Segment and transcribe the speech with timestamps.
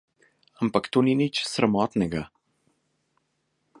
[0.65, 2.23] Ampak to ni nič sramotnega.